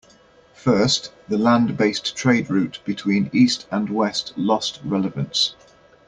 First, 0.55 1.11
the 1.27 1.37
land 1.37 1.77
based 1.77 2.15
trade 2.15 2.49
route 2.49 2.79
between 2.85 3.29
east 3.33 3.67
and 3.69 3.87
west 3.87 4.33
lost 4.35 4.79
relevance. 4.83 5.53